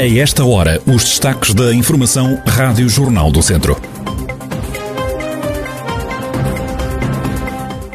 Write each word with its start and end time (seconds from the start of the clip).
A 0.00 0.06
esta 0.06 0.42
hora, 0.46 0.80
os 0.86 1.04
destaques 1.04 1.52
da 1.52 1.74
Informação 1.74 2.42
Rádio 2.46 2.88
Jornal 2.88 3.30
do 3.30 3.42
Centro. 3.42 3.76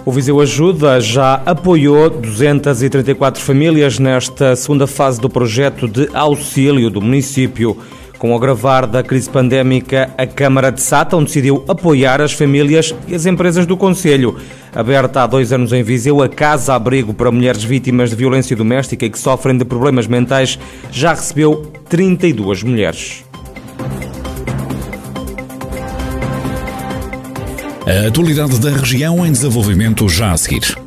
O 0.06 0.12
Viseu 0.12 0.40
Ajuda 0.40 1.02
já 1.02 1.42
apoiou 1.44 2.12
234 2.12 3.42
famílias 3.42 3.98
nesta 3.98 4.56
segunda 4.56 4.86
fase 4.86 5.20
do 5.20 5.28
projeto 5.28 5.88
de 5.88 6.08
auxílio 6.14 6.92
do 6.92 7.02
município. 7.02 7.76
Com 8.18 8.32
o 8.32 8.36
agravar 8.36 8.88
da 8.88 9.04
crise 9.04 9.30
pandémica, 9.30 10.10
a 10.18 10.26
Câmara 10.26 10.72
de 10.72 10.82
Sátão 10.82 11.24
decidiu 11.24 11.64
apoiar 11.68 12.22
as 12.22 12.32
famílias 12.32 12.96
e 13.08 13.16
as 13.16 13.26
empresas 13.26 13.66
do 13.66 13.76
Conselho. 13.76 14.38
Aberta 14.74 15.24
há 15.24 15.28
dois 15.28 15.52
anos 15.52 15.74
em 15.74 15.84
Viseu, 15.84 16.22
a 16.22 16.30
Casa 16.30 16.74
Abrigo 16.74 17.14
para 17.14 17.32
Mulheres 17.32 17.64
Vítimas 17.64 18.10
de 18.10 18.16
Violência 18.16 18.56
Doméstica 18.56 19.06
e 19.06 19.10
que 19.10 19.20
sofrem 19.20 19.58
de 19.58 19.66
problemas 19.66 20.08
mentais 20.08 20.58
já 20.92 21.14
recebeu 21.14 21.72
32 21.90 22.64
mulheres. 22.64 23.24
A 27.86 28.08
atualidade 28.08 28.60
da 28.60 28.72
região 28.72 29.26
em 29.26 29.32
desenvolvimento 29.32 30.10
já 30.10 30.32
a 30.32 30.38
seguir. 30.38 30.85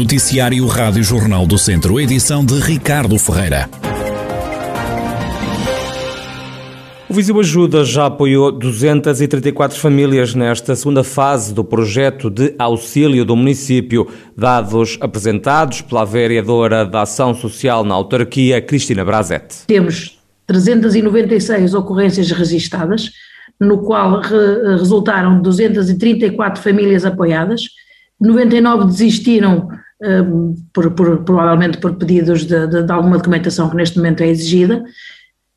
Noticiário 0.00 0.66
Rádio 0.66 1.04
Jornal 1.04 1.46
do 1.46 1.58
Centro, 1.58 2.00
edição 2.00 2.42
de 2.42 2.58
Ricardo 2.58 3.18
Ferreira. 3.18 3.68
O 7.06 7.12
Viseu 7.12 7.38
Ajuda 7.38 7.84
já 7.84 8.06
apoiou 8.06 8.50
234 8.50 9.78
famílias 9.78 10.34
nesta 10.34 10.74
segunda 10.74 11.04
fase 11.04 11.52
do 11.52 11.62
projeto 11.62 12.30
de 12.30 12.54
auxílio 12.58 13.26
do 13.26 13.36
município, 13.36 14.08
dados 14.34 14.96
apresentados 15.02 15.82
pela 15.82 16.06
vereadora 16.06 16.86
da 16.86 17.02
Ação 17.02 17.34
Social 17.34 17.84
na 17.84 17.94
autarquia, 17.94 18.62
Cristina 18.62 19.04
Brazete. 19.04 19.66
Temos 19.66 20.18
396 20.46 21.74
ocorrências 21.74 22.30
registadas, 22.30 23.10
no 23.60 23.82
qual 23.82 24.18
re 24.22 24.78
resultaram 24.78 25.42
234 25.42 26.62
famílias 26.62 27.04
apoiadas, 27.04 27.64
99 28.18 28.86
desistiram 28.86 29.68
por, 30.72 30.90
por, 30.92 31.18
provavelmente 31.24 31.78
por 31.78 31.94
pedidos 31.96 32.46
de, 32.46 32.66
de, 32.66 32.82
de, 32.82 32.92
alguma 32.92 33.18
documentação 33.18 33.68
que 33.68 33.76
neste 33.76 33.98
momento 33.98 34.22
é 34.22 34.28
exigida, 34.28 34.82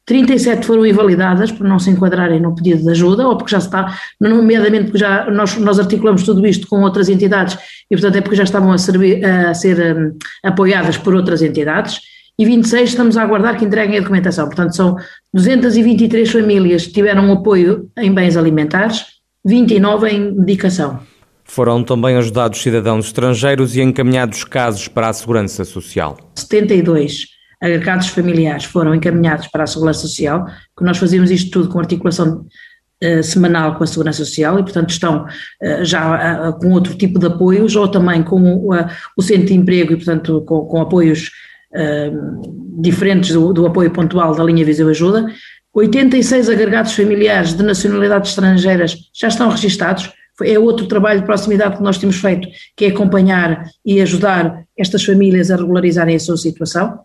37 0.05 0.65
foram 0.65 0.85
invalidadas 0.85 1.49
por 1.49 1.65
não 1.65 1.79
se 1.79 1.89
enquadrarem 1.89 2.41
no 2.41 2.53
pedido 2.53 2.83
de 2.83 2.91
ajuda, 2.91 3.25
ou 3.25 3.37
porque 3.37 3.51
já 3.51 3.59
está, 3.59 3.97
nomeadamente 4.19 4.85
porque 4.85 4.97
já 4.97 5.29
nós, 5.31 5.57
nós 5.57 5.79
articulamos 5.79 6.23
tudo 6.23 6.45
isto 6.45 6.67
com 6.67 6.81
outras 6.81 7.07
entidades 7.07 7.57
e 7.89 7.95
portanto 7.95 8.17
é 8.17 8.21
porque 8.21 8.35
já 8.35 8.43
estavam 8.43 8.71
a, 8.73 8.77
servir, 8.77 9.23
a 9.25 9.53
ser 9.53 9.95
um, 9.95 10.17
apoiadas 10.43 10.97
por 10.97 11.15
outras 11.15 11.41
entidades, 11.41 12.01
e 12.37 12.45
26 12.45 12.89
estamos 12.89 13.15
a 13.15 13.21
aguardar 13.21 13.57
que 13.57 13.63
entreguem 13.63 13.97
a 13.97 14.01
documentação, 14.01 14.47
portanto 14.47 14.75
são 14.75 14.97
223 15.33 16.29
famílias 16.29 16.87
que 16.87 16.93
tiveram 16.93 17.31
apoio 17.31 17.89
em 17.97 18.13
bens 18.13 18.35
alimentares, 18.35 19.05
29 19.45 20.09
em 20.09 20.33
medicação. 20.33 21.12
Foram 21.43 21.83
também 21.83 22.15
ajudados 22.15 22.61
cidadãos 22.61 23.07
estrangeiros 23.07 23.75
e 23.75 23.81
encaminhados 23.81 24.43
casos 24.43 24.87
para 24.87 25.09
a 25.09 25.13
Segurança 25.13 25.65
Social. 25.65 26.17
72 26.35 27.33
agregados 27.61 28.09
familiares 28.09 28.65
foram 28.65 28.93
encaminhados 28.93 29.47
para 29.47 29.63
a 29.63 29.67
Segurança 29.67 30.01
Social, 30.01 30.45
que 30.77 30.83
nós 30.83 30.97
fazemos 30.97 31.31
isto 31.31 31.49
tudo 31.49 31.69
com 31.69 31.79
articulação 31.79 32.45
uh, 33.03 33.23
semanal 33.23 33.75
com 33.75 33.83
a 33.85 33.87
Segurança 33.87 34.25
Social 34.25 34.59
e, 34.59 34.63
portanto, 34.63 34.89
estão 34.89 35.25
uh, 35.25 35.85
já 35.85 36.49
uh, 36.49 36.59
com 36.59 36.71
outro 36.71 36.93
tipo 36.95 37.17
de 37.17 37.27
apoios 37.27 37.75
ou 37.75 37.87
também 37.87 38.21
com 38.21 38.67
o 39.17 39.21
Centro 39.21 39.47
de 39.47 39.53
Emprego 39.53 39.93
e, 39.93 39.95
portanto, 39.95 40.41
com, 40.41 40.65
com 40.65 40.81
apoios 40.81 41.31
diferentes 42.79 43.33
do, 43.33 43.51
do, 43.51 43.65
apoio 43.65 43.89
pontual 43.89 44.35
da 44.35 44.43
linha 44.43 44.63
Viseu 44.63 44.87
Ajuda. 44.89 45.25
86 45.73 46.49
agregados 46.49 46.93
familiares 46.93 47.55
de 47.55 47.63
nacionalidades 47.63 48.29
estrangeiras 48.29 48.95
já 49.11 49.27
estão 49.27 49.49
registados, 49.49 50.13
é 50.41 50.57
outro 50.57 50.87
trabalho 50.87 51.19
de 51.19 51.25
proximidade 51.25 51.77
que 51.77 51.83
nós 51.83 51.97
temos 51.97 52.17
feito, 52.17 52.47
que 52.75 52.85
é 52.85 52.87
acompanhar 52.89 53.65
e 53.85 54.01
ajudar 54.01 54.63
estas 54.77 55.03
famílias 55.03 55.51
a 55.51 55.55
regularizarem 55.55 56.15
a 56.15 56.19
sua 56.19 56.37
situação. 56.37 56.99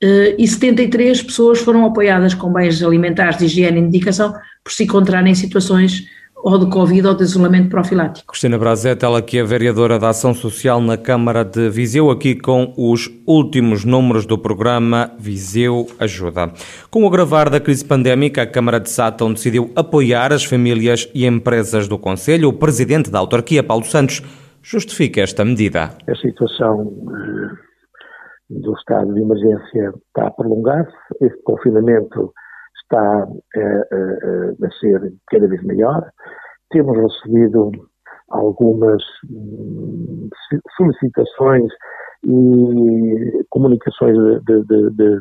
Eh, 0.00 0.36
e 0.38 0.46
73 0.46 1.22
pessoas 1.22 1.58
foram 1.58 1.84
apoiadas 1.84 2.34
com 2.34 2.52
bens 2.52 2.82
alimentares 2.82 3.38
de 3.38 3.46
higiene 3.46 3.78
e 3.78 3.82
medicação 3.82 4.32
por 4.62 4.72
se 4.72 4.84
encontrarem 4.84 5.32
em 5.32 5.34
situações 5.34 6.04
ou 6.42 6.58
de 6.58 6.70
Covid 6.70 7.06
ou 7.06 7.14
de 7.14 7.22
isolamento 7.22 7.68
profilático. 7.68 8.26
Cristina 8.28 8.58
Brazete, 8.58 9.04
ela 9.04 9.20
que 9.20 9.38
é 9.38 9.44
vereadora 9.44 9.98
da 9.98 10.10
Ação 10.10 10.32
Social 10.34 10.80
na 10.80 10.96
Câmara 10.96 11.44
de 11.44 11.68
Viseu, 11.68 12.10
aqui 12.10 12.34
com 12.34 12.72
os 12.76 13.10
últimos 13.26 13.84
números 13.84 14.24
do 14.26 14.38
programa 14.38 15.10
Viseu 15.18 15.86
Ajuda. 15.98 16.52
Com 16.90 17.04
o 17.04 17.06
agravar 17.06 17.50
da 17.50 17.60
crise 17.60 17.84
pandémica, 17.84 18.42
a 18.42 18.46
Câmara 18.46 18.78
de 18.78 18.90
Sátão 18.90 19.32
decidiu 19.32 19.70
apoiar 19.74 20.32
as 20.32 20.44
famílias 20.44 21.10
e 21.14 21.26
empresas 21.26 21.88
do 21.88 21.98
Conselho. 21.98 22.48
O 22.48 22.52
presidente 22.52 23.10
da 23.10 23.18
autarquia, 23.18 23.62
Paulo 23.62 23.84
Santos, 23.84 24.22
justifica 24.62 25.20
esta 25.20 25.44
medida. 25.44 25.90
A 26.08 26.14
situação 26.16 26.92
eh, 27.10 27.68
do 28.50 28.72
estado 28.74 29.12
de 29.14 29.20
emergência 29.20 29.92
está 30.08 30.28
a 30.28 30.30
prolongar-se, 30.30 30.92
este 31.20 31.42
confinamento 31.42 32.32
está 32.88 33.00
a, 33.00 33.60
a, 33.60 34.66
a 34.66 34.70
ser 34.80 35.12
cada 35.30 35.46
vez 35.46 35.62
maior. 35.64 36.10
Temos 36.70 36.96
recebido 36.96 37.70
algumas 38.30 39.02
hum, 39.30 40.28
solicitações 40.76 41.70
e 42.24 43.44
comunicações 43.50 44.16
de, 44.44 44.64
de, 44.64 44.90
de 44.90 45.20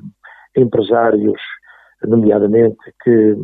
empresários, 0.58 1.40
nomeadamente, 2.04 2.78
que, 3.04 3.36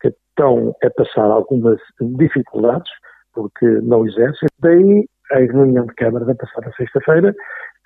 que, 0.00 0.08
estão 0.08 0.74
a 0.82 0.90
passar 0.90 1.30
algumas 1.30 1.78
dificuldades 2.00 2.90
porque 3.32 3.66
não 3.82 4.06
exercem. 4.06 4.48
Daí 4.58 5.06
a 5.32 5.38
reunião 5.38 5.86
de 5.86 5.94
Câmara 5.94 6.24
da 6.24 6.34
passada 6.34 6.72
sexta-feira 6.76 7.34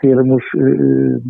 termos 0.01 0.43
eh, 0.57 1.21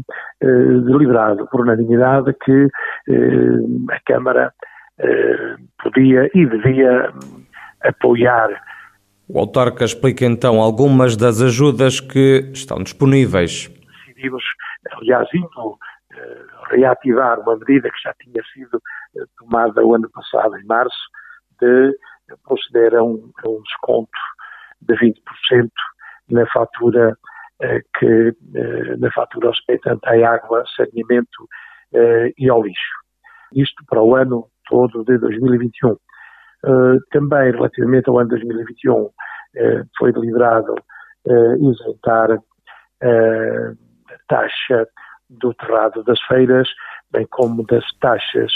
eh, 0.41 0.81
deliberado 0.87 1.47
por 1.49 1.63
unanimidade 1.63 2.35
que 2.45 2.69
eh, 3.09 3.95
a 3.95 4.01
Câmara 4.07 4.53
eh, 4.99 5.57
podia 5.83 6.31
e 6.35 6.47
devia 6.47 7.13
apoiar. 7.83 8.51
O 9.29 9.39
autarca 9.39 9.85
explica 9.85 10.25
então 10.25 10.61
algumas 10.61 11.17
das 11.17 11.41
ajudas 11.41 12.01
que 12.01 12.51
estão 12.53 12.83
disponíveis. 12.83 13.71
Decidimos, 14.07 14.45
aliás, 14.93 15.29
indo 15.35 15.79
eh, 16.13 16.45
reativar 16.71 17.41
uma 17.41 17.57
medida 17.57 17.91
que 17.91 18.03
já 18.03 18.15
tinha 18.15 18.43
sido 18.53 18.81
eh, 19.17 19.25
tomada 19.39 19.85
o 19.85 19.95
ano 19.95 20.09
passado, 20.11 20.57
em 20.57 20.65
março, 20.67 20.97
de 21.61 21.97
proceder 22.45 22.95
a 22.95 23.03
um, 23.03 23.31
a 23.45 23.49
um 23.49 23.61
desconto 23.63 24.11
de 24.83 24.95
20% 24.95 25.15
na 26.31 26.47
fatura 26.47 27.17
eh, 27.63 27.81
que 27.99 28.35
eh, 28.55 28.97
na 28.99 29.11
fatura 29.13 29.51
respeitante 29.51 30.01
à 30.09 30.35
água, 30.35 30.65
saneamento 30.77 31.49
eh, 31.93 32.33
e 32.37 32.51
ao 32.51 32.63
lixo. 32.63 32.99
Isto 33.55 33.85
para 33.89 34.03
o 34.03 34.17
ano 34.17 34.49
todo 34.69 35.05
de 35.05 35.19
2021. 35.19 35.97
Também 37.11 37.53
relativamente 37.53 38.09
ao 38.09 38.19
ano 38.19 38.31
2021 38.31 39.11
foi 39.99 40.13
deliberado 40.15 40.75
isentar 41.61 42.33
a 42.33 42.39
taxa 44.27 44.89
do 45.29 45.53
terrado 45.53 46.03
das 46.05 46.19
feiras, 46.23 46.67
bem 47.13 47.27
como 47.31 47.67
das 47.67 47.85
taxas 48.01 48.51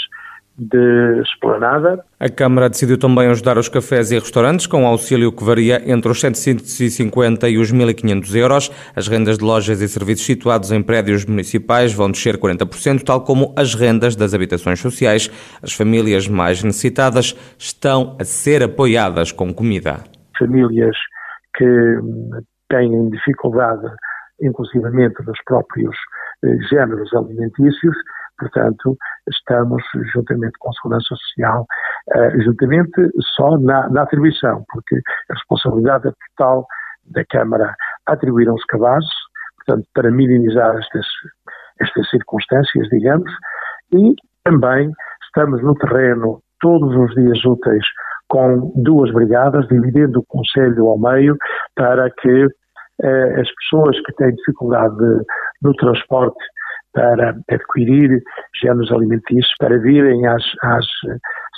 de 0.59 1.21
esplanada. 1.21 2.03
A 2.19 2.29
Câmara 2.29 2.69
decidiu 2.69 2.97
também 2.97 3.29
ajudar 3.29 3.57
os 3.57 3.69
cafés 3.69 4.11
e 4.11 4.19
restaurantes 4.19 4.67
com 4.67 4.83
um 4.83 4.87
auxílio 4.87 5.31
que 5.31 5.43
varia 5.43 5.81
entre 5.89 6.11
os 6.11 6.19
750 6.19 7.47
e 7.47 7.57
os 7.57 7.71
1.500 7.71 8.35
euros. 8.35 8.71
As 8.95 9.07
rendas 9.07 9.37
de 9.37 9.45
lojas 9.45 9.79
e 9.81 9.87
serviços 9.87 10.25
situados 10.25 10.71
em 10.71 10.83
prédios 10.83 11.25
municipais 11.25 11.93
vão 11.93 12.11
descer 12.11 12.37
40%, 12.37 13.03
tal 13.03 13.21
como 13.21 13.53
as 13.55 13.73
rendas 13.73 14.15
das 14.15 14.33
habitações 14.33 14.79
sociais. 14.79 15.31
As 15.63 15.73
famílias 15.73 16.27
mais 16.27 16.61
necessitadas 16.61 17.35
estão 17.57 18.17
a 18.19 18.25
ser 18.25 18.61
apoiadas 18.61 19.31
com 19.31 19.53
comida. 19.53 20.03
Famílias 20.37 20.95
que 21.55 21.65
têm 22.69 23.09
dificuldade, 23.09 23.87
inclusivamente 24.41 25.15
nos 25.25 25.37
próprios 25.45 25.95
eh, 26.43 26.55
géneros 26.69 27.13
alimentícios, 27.13 27.95
Portanto, 28.39 28.97
estamos, 29.29 29.83
juntamente 30.13 30.53
com 30.59 30.69
a 30.69 30.73
Segurança 30.73 31.15
Social, 31.15 31.65
uh, 32.15 32.41
juntamente 32.41 33.11
só 33.35 33.57
na, 33.59 33.89
na, 33.89 34.03
atribuição, 34.03 34.63
porque 34.69 34.95
a 35.29 35.33
responsabilidade 35.33 36.07
é 36.07 36.11
total 36.29 36.65
da 37.11 37.25
Câmara 37.25 37.75
atribuíram 38.05 38.55
os 38.55 38.63
cabazes, 38.65 39.09
portanto, 39.57 39.87
para 39.93 40.09
minimizar 40.09 40.77
estas, 40.77 41.05
estas 41.81 42.09
circunstâncias, 42.09 42.87
digamos, 42.89 43.31
e 43.93 44.15
também 44.43 44.91
estamos 45.23 45.61
no 45.61 45.75
terreno 45.75 46.41
todos 46.59 46.95
os 46.95 47.13
dias 47.15 47.43
úteis 47.45 47.85
com 48.27 48.71
duas 48.75 49.11
brigadas, 49.11 49.67
dividindo 49.67 50.19
o 50.19 50.25
Conselho 50.27 50.87
ao 50.87 50.99
meio, 50.99 51.35
para 51.75 52.09
que 52.11 52.47
as 53.39 53.49
pessoas 53.55 53.99
que 54.01 54.13
têm 54.15 54.35
dificuldade 54.35 54.95
no 55.61 55.73
transporte 55.75 56.37
para 56.93 57.35
adquirir 57.49 58.21
géneros 58.61 58.91
alimentícios, 58.91 59.53
para 59.59 59.77
virem 59.79 60.25
às, 60.27 60.43
às, 60.63 60.85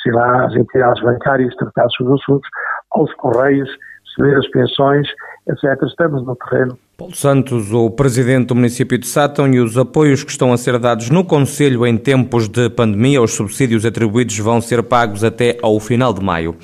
sei 0.04 0.12
lá, 0.12 0.46
às 0.46 0.56
entidades 0.56 1.02
bancárias 1.04 1.56
tratar 1.56 1.88
seus 1.98 2.12
assuntos, 2.12 2.50
aos 2.92 3.14
correios, 3.16 3.70
receber 4.18 4.38
as 4.38 4.48
pensões, 4.50 5.08
etc. 5.48 5.84
Estamos 5.88 6.26
no 6.26 6.36
terreno. 6.36 6.78
Paulo 6.98 7.16
Santos, 7.16 7.74
o 7.74 7.90
presidente 7.90 8.48
do 8.48 8.56
município 8.56 8.98
de 8.98 9.08
Sátão 9.08 9.48
e 9.48 9.60
os 9.60 9.78
apoios 9.78 10.24
que 10.24 10.32
estão 10.32 10.54
a 10.54 10.58
ser 10.58 10.78
dados 10.78 11.10
no 11.10 11.26
Conselho 11.26 11.86
em 11.88 11.98
tempos 11.98 12.48
de 12.48 12.70
pandemia, 12.70 13.22
os 13.22 13.34
subsídios 13.34 13.86
atribuídos 13.86 14.38
vão 14.38 14.62
ser 14.62 14.84
pagos 14.84 15.24
até 15.24 15.58
ao 15.64 15.80
final 15.80 16.14
de 16.14 16.24
maio. 16.24 16.56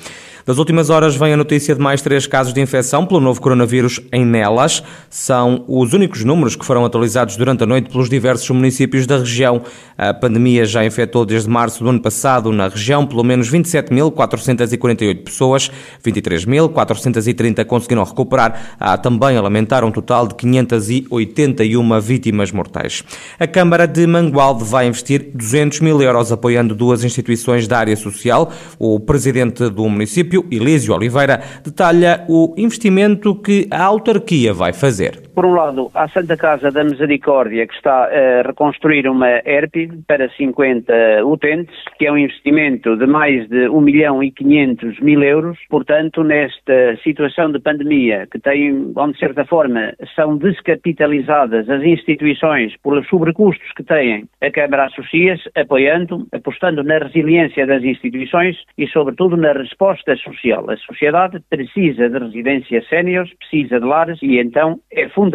Das 0.48 0.56
últimas 0.56 0.88
horas 0.88 1.14
vem 1.14 1.34
a 1.34 1.36
notícia 1.36 1.74
de 1.74 1.80
mais 1.82 2.00
três 2.00 2.26
casos 2.26 2.54
de 2.54 2.60
infecção 2.62 3.04
pelo 3.04 3.20
novo 3.20 3.38
coronavírus 3.38 4.00
em 4.10 4.24
Nelas. 4.24 4.82
São 5.10 5.62
os 5.68 5.92
únicos 5.92 6.24
números 6.24 6.56
que 6.56 6.64
foram 6.64 6.86
atualizados 6.86 7.36
durante 7.36 7.64
a 7.64 7.66
noite 7.66 7.90
pelos 7.90 8.08
diversos 8.08 8.48
municípios 8.48 9.06
da 9.06 9.18
região. 9.18 9.60
A 9.98 10.14
pandemia 10.14 10.64
já 10.64 10.82
infectou 10.82 11.26
desde 11.26 11.50
março 11.50 11.84
do 11.84 11.90
ano 11.90 12.00
passado 12.00 12.50
na 12.50 12.66
região 12.66 13.06
pelo 13.06 13.22
menos 13.22 13.50
27.448 13.52 15.22
pessoas, 15.22 15.70
23.430 16.02 17.62
conseguiram 17.66 18.02
recuperar. 18.02 18.76
Há 18.80 18.96
também 18.96 19.36
a 19.36 19.42
lamentar 19.42 19.84
um 19.84 19.90
total 19.90 20.26
de 20.26 20.34
581 20.34 22.00
vítimas 22.00 22.52
mortais. 22.52 23.04
A 23.38 23.46
Câmara 23.46 23.86
de 23.86 24.06
Mangualde 24.06 24.64
vai 24.64 24.86
investir 24.86 25.30
200 25.34 25.80
mil 25.80 26.00
euros 26.00 26.32
apoiando 26.32 26.74
duas 26.74 27.04
instituições 27.04 27.68
da 27.68 27.80
área 27.80 27.96
social. 27.96 28.50
O 28.78 28.98
presidente 28.98 29.68
do 29.68 29.86
município 29.86 30.37
município, 30.38 30.46
Elísio 30.50 30.94
Oliveira, 30.94 31.42
detalha 31.64 32.24
o 32.28 32.54
investimento 32.56 33.34
que 33.34 33.66
a 33.70 33.82
autarquia 33.82 34.52
vai 34.52 34.72
fazer. 34.72 35.27
Por 35.38 35.46
um 35.46 35.54
lado, 35.54 35.88
a 35.94 36.08
Santa 36.08 36.36
Casa 36.36 36.72
da 36.72 36.82
Misericórdia, 36.82 37.64
que 37.64 37.74
está 37.74 38.06
a 38.06 38.42
reconstruir 38.42 39.08
uma 39.08 39.40
ERP 39.46 40.02
para 40.04 40.28
50 40.30 41.24
utentes, 41.24 41.76
que 41.96 42.06
é 42.06 42.12
um 42.12 42.18
investimento 42.18 42.96
de 42.96 43.06
mais 43.06 43.48
de 43.48 43.68
1 43.68 43.80
milhão 43.80 44.20
e 44.20 44.32
500 44.32 44.98
mil 44.98 45.22
euros. 45.22 45.56
Portanto, 45.70 46.24
nesta 46.24 46.96
situação 47.04 47.52
de 47.52 47.60
pandemia, 47.60 48.26
que 48.28 48.40
tem, 48.40 48.92
onde 48.96 49.12
de 49.12 49.20
certa 49.20 49.44
forma 49.44 49.94
são 50.16 50.36
descapitalizadas 50.36 51.70
as 51.70 51.84
instituições 51.84 52.74
pelos 52.82 53.06
sobrecustos 53.06 53.70
que 53.76 53.84
têm, 53.84 54.24
a 54.42 54.50
Câmara 54.50 54.86
associa-se, 54.86 55.48
apoiando, 55.54 56.26
apostando 56.32 56.82
na 56.82 56.98
resiliência 56.98 57.64
das 57.64 57.84
instituições 57.84 58.56
e, 58.76 58.88
sobretudo, 58.88 59.36
na 59.36 59.52
resposta 59.52 60.16
social. 60.16 60.68
A 60.68 60.76
sociedade 60.78 61.38
precisa 61.48 62.10
de 62.10 62.18
residências 62.18 62.88
séniores, 62.88 63.32
precisa 63.34 63.78
de 63.78 63.86
lares 63.86 64.18
e 64.20 64.40
então 64.40 64.80
é 64.90 65.08
fundamental 65.10 65.27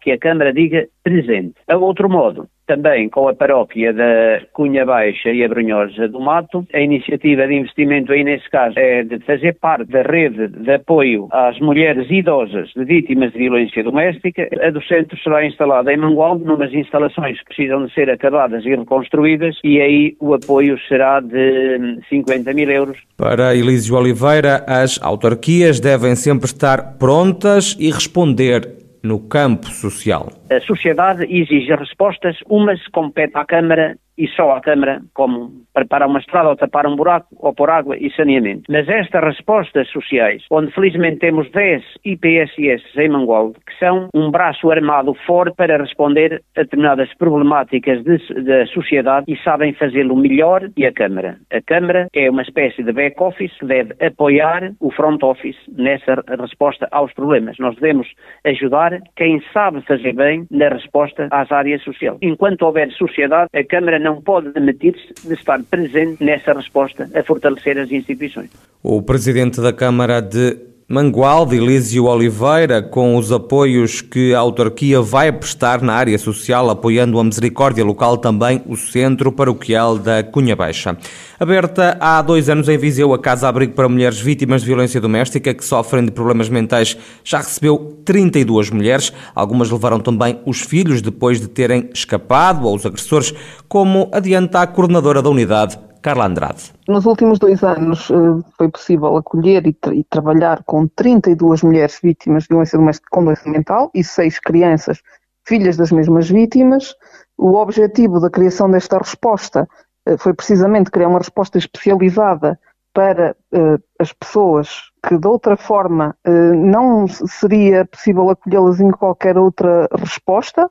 que 0.00 0.12
a 0.12 0.18
Câmara 0.18 0.52
diga 0.52 0.86
presente. 1.02 1.54
A 1.68 1.76
outro 1.76 2.08
modo, 2.08 2.48
também 2.68 3.08
com 3.08 3.26
a 3.26 3.34
paróquia 3.34 3.92
da 3.92 4.42
Cunha 4.52 4.84
Baixa 4.84 5.30
e 5.30 5.42
a 5.42 5.48
Brunhosa 5.48 6.06
do 6.06 6.20
Mato. 6.20 6.64
A 6.72 6.80
iniciativa 6.80 7.46
de 7.46 7.54
investimento 7.54 8.12
aí 8.12 8.22
nesse 8.22 8.48
caso 8.50 8.78
é 8.78 9.02
de 9.02 9.18
fazer 9.20 9.54
parte 9.58 9.90
da 9.90 10.02
rede 10.02 10.48
de 10.48 10.70
apoio 10.72 11.28
às 11.32 11.58
mulheres 11.58 12.06
idosas 12.10 12.68
de 12.76 12.84
vítimas 12.84 13.32
de 13.32 13.38
violência 13.38 13.82
doméstica. 13.82 14.48
A 14.60 14.70
do 14.70 14.82
centro 14.84 15.18
será 15.22 15.44
instalada 15.44 15.92
em 15.92 15.96
Mangualde, 15.96 16.44
numas 16.44 16.72
instalações 16.72 17.38
que 17.38 17.46
precisam 17.46 17.86
de 17.86 17.94
ser 17.94 18.10
acabadas 18.10 18.64
e 18.64 18.76
reconstruídas 18.76 19.56
e 19.64 19.80
aí 19.80 20.16
o 20.20 20.34
apoio 20.34 20.78
será 20.86 21.20
de 21.20 21.98
50 22.10 22.52
mil 22.52 22.70
euros. 22.70 22.98
Para 23.16 23.56
Elísio 23.56 23.96
Oliveira, 23.96 24.64
as 24.68 25.00
autarquias 25.02 25.80
devem 25.80 26.14
sempre 26.14 26.46
estar 26.46 26.98
prontas 26.98 27.74
e 27.80 27.90
responder 27.90 28.87
no 29.08 29.18
campo 29.20 29.66
social. 29.68 30.28
A 30.50 30.60
sociedade 30.60 31.24
exige 31.24 31.74
respostas, 31.74 32.36
umas 32.46 32.86
compete 32.88 33.36
à 33.36 33.44
Câmara 33.44 33.96
e 34.18 34.26
só 34.28 34.50
à 34.50 34.60
Câmara, 34.60 35.00
como 35.14 35.52
preparar 35.72 36.08
uma 36.08 36.18
estrada 36.18 36.48
ou 36.48 36.56
tapar 36.56 36.86
um 36.86 36.96
buraco 36.96 37.28
ou 37.38 37.54
pôr 37.54 37.70
água 37.70 37.96
e 37.96 38.10
saneamento. 38.10 38.64
Mas 38.68 38.88
estas 38.88 39.22
respostas 39.22 39.88
sociais, 39.90 40.42
onde 40.50 40.72
felizmente 40.72 41.20
temos 41.20 41.48
10 41.52 41.82
IPSS 42.04 42.82
em 42.96 43.08
Mangualde, 43.08 43.54
que 43.64 43.78
são 43.78 44.08
um 44.12 44.30
braço 44.30 44.70
armado 44.70 45.14
forte 45.26 45.54
para 45.56 45.78
responder 45.78 46.42
a 46.56 46.62
determinadas 46.62 47.12
problemáticas 47.14 48.02
da 48.02 48.66
sociedade 48.66 49.26
e 49.28 49.36
sabem 49.42 49.72
fazê-lo 49.74 50.16
melhor 50.16 50.68
e 50.76 50.84
a 50.84 50.92
Câmara. 50.92 51.36
A 51.52 51.60
Câmara 51.62 52.08
é 52.12 52.28
uma 52.28 52.42
espécie 52.42 52.82
de 52.82 52.92
back-office 52.92 53.56
que 53.58 53.66
deve 53.66 53.94
apoiar 54.04 54.72
o 54.80 54.90
front-office 54.90 55.56
nessa 55.76 56.24
resposta 56.40 56.88
aos 56.90 57.12
problemas. 57.12 57.56
Nós 57.58 57.74
devemos 57.76 58.08
ajudar 58.44 58.98
quem 59.14 59.40
sabe 59.52 59.80
fazer 59.82 60.12
bem 60.14 60.46
na 60.50 60.68
resposta 60.68 61.28
às 61.30 61.50
áreas 61.52 61.82
sociais. 61.82 62.18
Enquanto 62.20 62.62
houver 62.62 62.90
sociedade, 62.92 63.48
a 63.54 63.64
Câmara 63.64 63.98
não 63.98 64.07
pode 64.16 64.52
demitir-se 64.52 65.26
de 65.26 65.34
estar 65.34 65.62
presente 65.64 66.22
nessa 66.22 66.52
resposta 66.52 67.08
a 67.14 67.22
fortalecer 67.22 67.78
as 67.78 67.90
instituições. 67.90 68.50
O 68.82 69.02
presidente 69.02 69.60
da 69.60 69.72
Câmara 69.72 70.20
de 70.20 70.67
Mangualde, 70.90 71.54
Elísio 71.54 72.06
Oliveira, 72.06 72.80
com 72.80 73.18
os 73.18 73.30
apoios 73.30 74.00
que 74.00 74.32
a 74.32 74.38
autarquia 74.38 75.02
vai 75.02 75.30
prestar 75.30 75.82
na 75.82 75.92
área 75.92 76.16
social, 76.16 76.70
apoiando 76.70 77.20
a 77.20 77.24
misericórdia 77.24 77.84
local, 77.84 78.16
também 78.16 78.62
o 78.64 78.74
Centro 78.74 79.30
Paroquial 79.30 79.98
da 79.98 80.22
Cunha 80.22 80.56
Baixa. 80.56 80.96
Aberta 81.38 81.98
há 82.00 82.22
dois 82.22 82.48
anos 82.48 82.70
em 82.70 82.78
Viseu, 82.78 83.12
a 83.12 83.18
Casa 83.18 83.46
Abrigo 83.46 83.74
para 83.74 83.86
Mulheres 83.86 84.18
Vítimas 84.18 84.62
de 84.62 84.68
Violência 84.68 84.98
Doméstica 84.98 85.52
que 85.52 85.62
sofrem 85.62 86.06
de 86.06 86.10
problemas 86.10 86.48
mentais 86.48 86.96
já 87.22 87.36
recebeu 87.36 88.00
32 88.06 88.70
mulheres. 88.70 89.12
Algumas 89.34 89.70
levaram 89.70 90.00
também 90.00 90.40
os 90.46 90.62
filhos 90.62 91.02
depois 91.02 91.38
de 91.38 91.48
terem 91.48 91.90
escapado 91.92 92.66
aos 92.66 92.86
agressores, 92.86 93.34
como 93.68 94.08
adianta 94.10 94.62
a 94.62 94.66
coordenadora 94.66 95.20
da 95.20 95.28
unidade, 95.28 95.78
Carla 96.02 96.26
Andrade. 96.26 96.72
Nos 96.86 97.06
últimos 97.06 97.38
dois 97.38 97.62
anos 97.62 98.10
eh, 98.10 98.14
foi 98.56 98.68
possível 98.68 99.16
acolher 99.16 99.66
e, 99.66 99.72
tra 99.72 99.94
e, 99.94 100.04
trabalhar 100.04 100.62
com 100.64 100.86
32 100.86 101.62
mulheres 101.62 101.98
vítimas 102.02 102.44
de 102.44 102.50
violência 102.50 102.78
doméstica 102.78 103.08
com 103.10 103.24
doença 103.24 103.48
mental 103.48 103.90
e 103.94 104.04
seis 104.04 104.38
crianças 104.38 105.00
filhas 105.46 105.76
das 105.76 105.90
mesmas 105.90 106.28
vítimas. 106.28 106.94
O 107.36 107.56
objetivo 107.56 108.20
da 108.20 108.30
criação 108.30 108.70
desta 108.70 108.98
resposta 108.98 109.68
eh, 110.06 110.16
foi 110.16 110.34
precisamente 110.34 110.90
criar 110.90 111.08
uma 111.08 111.18
resposta 111.18 111.58
especializada 111.58 112.58
para 112.94 113.36
uh, 113.52 113.80
as 114.00 114.12
pessoas 114.12 114.90
que 115.06 115.16
de 115.16 115.28
outra 115.28 115.56
forma 115.56 116.16
não 116.24 117.06
seria 117.06 117.84
possível 117.84 118.28
acolhê-las 118.28 118.80
em 118.80 118.90
qualquer 118.90 119.38
outra 119.38 119.86
resposta, 119.96 120.68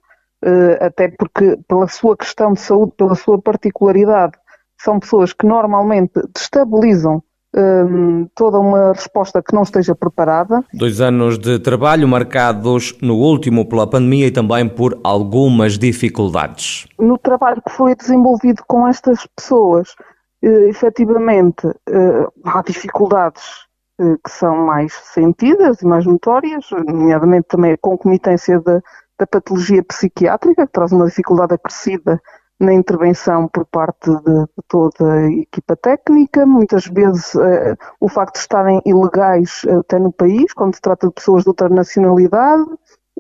até 0.82 1.08
porque 1.08 1.58
pela 1.70 1.88
sua 1.88 2.18
questão 2.18 2.52
de 2.52 2.60
saúde, 2.60 2.92
pela 2.98 3.16
sua 3.16 3.42
particularidade, 3.42 4.34
são 4.78 5.00
pessoas 5.00 5.34
que 5.34 5.46
normalmente 5.46 6.14
destabilizam 6.34 7.22
um, 7.56 8.28
toda 8.36 8.60
uma 8.60 8.94
resposta 8.94 9.42
que 9.42 9.54
não 9.54 9.64
esteja 9.64 9.96
preparada. 9.96 10.64
Dois 10.74 11.02
anos 11.02 11.40
de 11.40 11.60
trabalho 11.60 12.08
marcados 12.08 12.96
no 13.02 13.16
último 13.16 13.68
pela 13.68 13.88
pandemia 13.90 14.28
e 14.28 14.32
também 14.32 14.68
por 14.68 15.00
algumas 15.04 15.78
dificuldades. 15.78 16.88
No 17.00 17.18
trabalho 17.18 17.62
que 17.62 17.72
foi 17.72 17.96
desenvolvido 17.96 18.64
com 18.68 18.88
estas 18.88 19.28
pessoas, 19.36 19.96
eh, 20.44 20.70
efetivamente 20.70 21.68
eh, 21.90 22.28
há 22.46 22.62
dificuldades 22.62 23.44
eh, 24.00 24.16
que 24.24 24.30
são 24.30 24.66
mais 24.66 24.94
sentidas 24.94 25.82
e 25.82 25.88
mais 25.88 26.06
notórias, 26.06 26.66
nomeadamente 26.72 27.48
também 27.48 27.72
a 27.72 27.78
concomitância 27.78 28.60
da, 28.60 28.82
da 29.18 29.26
patologia 29.26 29.84
psiquiátrica, 29.84 30.68
que 30.68 30.74
traz 30.74 30.92
uma 30.92 31.06
dificuldade 31.06 31.56
acrescida 31.56 32.22
na 32.60 32.74
intervenção 32.74 33.48
por 33.48 33.66
parte 33.66 34.10
de, 34.10 34.46
toda 34.68 35.14
a 35.14 35.32
equipa 35.32 35.76
técnica, 35.76 36.46
muitas 36.46 36.88
vezes 36.88 37.36
uh, 37.36 37.78
o 38.00 38.10
facto 38.10 38.36
de 38.36 38.40
estarem 38.40 38.82
ilegais 38.86 39.64
uh, 39.66 39.80
até 39.80 40.00
no 40.00 40.12
país, 40.12 40.52
quando 40.54 40.76
se 40.76 40.82
trata 40.82 41.08
de 41.08 41.14
pessoas 41.14 41.44
de 41.44 41.50
outra 41.50 41.70
nacionalidade, 41.70 42.66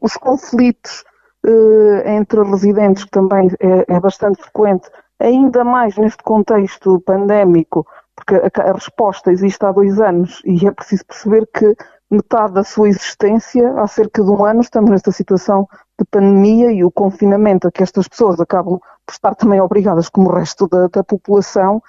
os 0.01 0.17
conflitos 0.17 1.03
uh, 1.45 2.07
entre 2.07 2.41
residentes, 2.41 3.03
que 3.03 3.11
também 3.11 3.49
é, 3.59 3.95
é, 3.95 3.99
bastante 3.99 4.41
frequente, 4.41 4.89
ainda 5.19 5.63
mais 5.63 5.95
neste 5.97 6.23
contexto 6.23 6.99
pandémico, 7.01 7.85
porque 8.15 8.35
a, 8.35 8.69
a 8.69 8.73
resposta 8.73 9.31
existe 9.31 9.63
há 9.63 9.71
dois 9.71 9.99
anos 9.99 10.41
e 10.45 10.65
é 10.67 10.71
preciso 10.71 11.05
perceber 11.05 11.47
que 11.53 11.75
metade 12.09 12.53
da 12.53 12.63
sua 12.63 12.89
existência, 12.89 13.71
há 13.79 13.85
cerca 13.85 14.23
de 14.23 14.31
um 14.31 14.43
ano, 14.43 14.61
estamos 14.61 14.89
nesta 14.89 15.11
situação 15.11 15.67
de 15.99 16.05
pandemia 16.05 16.71
e 16.71 16.83
o 16.83 16.91
confinamento 16.91 17.67
a 17.67 17.71
que 17.71 17.83
estas 17.83 18.07
pessoas 18.07 18.39
acabam 18.39 18.79
por 19.05 19.11
estar 19.11 19.35
também 19.35 19.59
obrigadas, 19.59 20.09
como 20.09 20.29
o 20.29 20.33
resto 20.33 20.67
da, 20.67 20.87
da 20.87 21.03
população, 21.03 21.81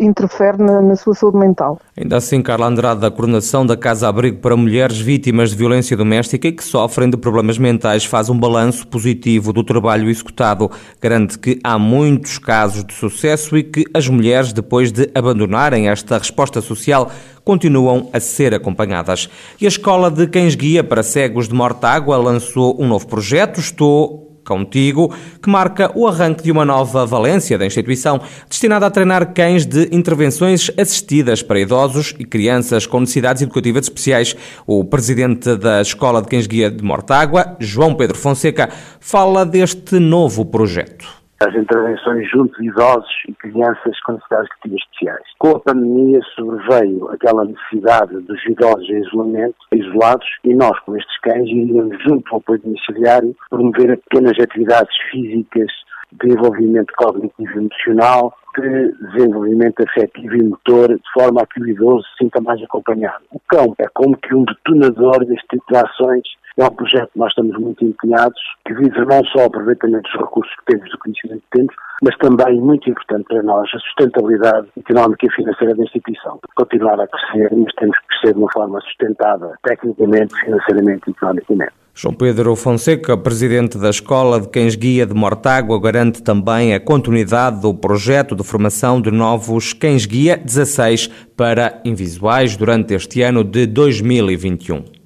interfere 0.00 0.58
na, 0.62 0.80
na, 0.80 0.96
sua 0.96 1.14
saúde 1.14 1.38
mental. 1.38 1.78
Ainda 1.96 2.16
assim, 2.16 2.42
Carla 2.42 2.66
Andrade, 2.66 3.00
da 3.00 3.10
coordenação 3.10 3.64
da 3.66 3.76
Casa 3.76 4.08
Abrigo 4.08 4.38
para 4.38 4.56
Mulheres 4.56 4.98
Vítimas 4.98 5.50
de 5.50 5.56
Violência 5.56 5.96
Doméstica 5.96 6.48
e 6.48 6.52
que 6.52 6.64
sofrem 6.64 7.10
de 7.10 7.16
problemas 7.16 7.58
mentais, 7.58 8.04
faz 8.04 8.28
um 8.28 8.38
balanço 8.38 8.86
positivo 8.86 9.52
do 9.52 9.64
trabalho 9.64 10.08
executado. 10.08 10.70
Garante 11.00 11.38
que 11.38 11.58
há 11.62 11.78
muitos 11.78 12.38
casos 12.38 12.84
de 12.84 12.94
sucesso 12.94 13.56
e 13.56 13.62
que 13.62 13.84
as 13.92 14.08
mulheres, 14.08 14.52
depois 14.52 14.92
de 14.92 15.10
abandonarem 15.14 15.88
esta 15.88 16.18
resposta 16.18 16.60
social, 16.60 17.10
continuam 17.44 18.08
a 18.12 18.20
ser 18.20 18.54
acompanhadas. 18.54 19.28
E 19.60 19.64
a 19.64 19.68
Escola 19.68 20.10
de 20.10 20.26
Cães 20.26 20.54
Guia 20.54 20.84
para 20.84 21.02
Cegos 21.02 21.48
de 21.48 21.54
Mortágua 21.54 22.16
lançou 22.16 22.80
um 22.80 22.86
novo 22.86 23.06
projeto. 23.06 23.60
Estou 23.60 24.31
Contigo, 24.44 25.14
que 25.40 25.48
marca 25.48 25.90
o 25.94 26.06
arranque 26.06 26.42
de 26.42 26.50
uma 26.50 26.64
nova 26.64 27.06
valência 27.06 27.56
da 27.56 27.64
instituição, 27.64 28.20
destinada 28.48 28.86
a 28.86 28.90
treinar 28.90 29.32
cães 29.32 29.64
de 29.64 29.88
intervenções 29.92 30.70
assistidas 30.76 31.42
para 31.42 31.60
idosos 31.60 32.14
e 32.18 32.24
crianças 32.24 32.86
com 32.86 33.00
necessidades 33.00 33.42
educativas 33.42 33.84
especiais. 33.84 34.36
O 34.66 34.84
presidente 34.84 35.56
da 35.56 35.80
Escola 35.80 36.20
de 36.20 36.28
Cães 36.28 36.46
Guia 36.46 36.70
de 36.70 36.82
Mortágua, 36.82 37.56
João 37.60 37.94
Pedro 37.94 38.18
Fonseca, 38.18 38.68
fala 39.00 39.46
deste 39.46 39.98
novo 39.98 40.44
projeto 40.44 41.21
as 41.48 41.54
intervenções 41.54 42.30
junto 42.30 42.60
de 42.60 42.68
idosos 42.68 43.10
e 43.28 43.32
crianças 43.34 44.00
com 44.02 44.12
necessidades 44.12 44.48
educativas 44.50 44.80
especiais. 44.82 45.26
Com 45.38 45.50
a 45.50 45.60
pandemia 45.60 46.20
sobreveio 46.34 47.08
aquela 47.10 47.44
necessidade 47.44 48.18
dos 48.20 48.44
idosos 48.46 48.88
em 48.88 49.00
isolamento, 49.00 49.56
isolados, 49.72 50.26
e 50.44 50.54
nós, 50.54 50.78
com 50.80 50.96
estes 50.96 51.18
cães, 51.20 51.48
iríamos 51.48 51.96
junto 52.02 52.32
ao 52.32 52.38
apoio 52.38 52.60
domiciliário 52.60 53.36
promover 53.50 53.98
pequenas 54.08 54.38
atividades 54.40 54.96
físicas 55.10 55.68
de 56.12 56.28
desenvolvimento 56.28 56.92
cognitivo 56.96 57.52
e 57.54 57.58
emocional, 57.58 58.34
de 58.58 58.92
desenvolvimento 59.12 59.82
afetivo 59.82 60.36
e 60.36 60.42
motor, 60.44 60.88
de 60.88 61.12
forma 61.14 61.42
a 61.42 61.46
que 61.46 61.60
o 61.60 61.68
idoso 61.68 62.02
se 62.02 62.24
sinta 62.24 62.40
mais 62.40 62.62
acompanhado. 62.62 63.24
O 63.32 63.40
cão 63.48 63.74
é 63.78 63.86
como 63.94 64.16
que 64.16 64.34
um 64.34 64.44
detonador 64.44 65.24
deste 65.24 65.46
tipo 65.48 65.64
de 65.70 65.78
ações 65.78 66.22
é 66.58 66.64
um 66.64 66.70
projeto 66.70 67.10
que 67.12 67.18
nós 67.18 67.30
estamos 67.30 67.58
muito 67.58 67.84
empenhados, 67.84 68.40
que 68.66 68.74
visa 68.74 69.04
não 69.04 69.24
só 69.26 69.40
o 69.40 69.46
aproveitamento 69.46 70.02
dos 70.02 70.20
recursos 70.20 70.54
que 70.56 70.72
temos, 70.72 70.90
do 70.90 70.98
conhecimento 70.98 71.42
que 71.50 71.58
temos, 71.58 71.74
mas 72.02 72.16
também, 72.18 72.60
muito 72.60 72.90
importante 72.90 73.24
para 73.28 73.42
nós, 73.42 73.70
a 73.74 73.78
sustentabilidade 73.78 74.68
económica 74.78 75.26
e 75.26 75.30
financeira 75.30 75.74
da 75.74 75.82
instituição. 75.82 76.38
Continuar 76.56 77.00
a 77.00 77.06
crescer, 77.06 77.48
mas 77.56 77.72
temos 77.74 77.98
que 77.98 78.06
crescer 78.08 78.34
de 78.34 78.40
uma 78.40 78.52
forma 78.52 78.80
sustentada, 78.80 79.58
tecnicamente, 79.62 80.34
financeiramente 80.40 81.02
e 81.08 81.10
economicamente. 81.10 81.72
João 81.94 82.14
Pedro 82.14 82.56
Fonseca, 82.56 83.18
presidente 83.18 83.76
da 83.76 83.90
Escola 83.90 84.40
de 84.40 84.48
Cães 84.48 84.74
Guia 84.74 85.04
de 85.04 85.12
Mortágua, 85.12 85.78
garante 85.78 86.22
também 86.22 86.74
a 86.74 86.80
continuidade 86.80 87.60
do 87.60 87.74
projeto 87.74 88.34
de 88.34 88.42
formação 88.42 89.00
de 89.00 89.10
novos 89.10 89.74
Cães 89.74 90.06
Guia 90.06 90.38
16 90.38 91.08
para 91.36 91.82
invisuais 91.84 92.56
durante 92.56 92.94
este 92.94 93.20
ano 93.20 93.44
de 93.44 93.66
2021. 93.66 95.01